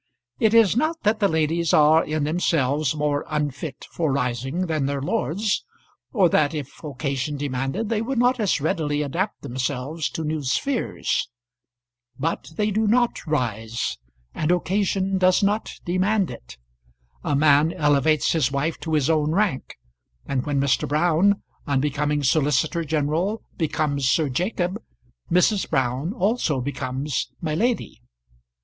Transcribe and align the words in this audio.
It 0.39 0.55
is 0.55 0.75
not 0.75 1.03
that 1.03 1.19
the 1.19 1.27
ladies 1.27 1.73
are 1.75 2.03
in 2.03 2.23
themselves 2.23 2.95
more 2.95 3.23
unfit 3.29 3.85
for 3.91 4.11
rising 4.11 4.65
than 4.65 4.87
their 4.87 4.99
lords, 4.99 5.63
or 6.11 6.27
that 6.29 6.55
if 6.55 6.83
occasion 6.83 7.37
demanded 7.37 7.89
they 7.89 8.01
would 8.01 8.17
not 8.17 8.39
as 8.39 8.59
readily 8.59 9.03
adapt 9.03 9.43
themselves 9.43 10.09
to 10.13 10.23
new 10.23 10.41
spheres. 10.41 11.29
But 12.17 12.51
they 12.55 12.71
do 12.71 12.87
not 12.87 13.23
rise, 13.27 13.99
and 14.33 14.51
occasion 14.51 15.19
does 15.19 15.43
not 15.43 15.71
demand 15.85 16.31
it. 16.31 16.57
A 17.23 17.35
man 17.35 17.71
elevates 17.71 18.31
his 18.31 18.51
wife 18.51 18.79
to 18.79 18.93
his 18.95 19.07
own 19.07 19.33
rank, 19.33 19.75
and 20.25 20.47
when 20.47 20.59
Mr. 20.59 20.87
Brown, 20.87 21.43
on 21.67 21.79
becoming 21.79 22.23
solicitor 22.23 22.83
general, 22.83 23.43
becomes 23.55 24.09
Sir 24.09 24.29
Jacob, 24.29 24.81
Mrs. 25.31 25.69
Brown 25.69 26.11
also 26.11 26.59
becomes 26.59 27.29
my 27.39 27.53
lady. 27.53 28.01